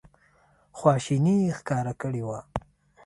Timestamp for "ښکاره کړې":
1.57-2.21